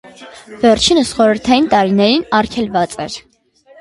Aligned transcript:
Վերջինս 0.61 1.11
խորհրդային 1.19 1.69
տարիներին 1.75 2.25
արգելված 2.39 2.97
էր։ 3.05 3.19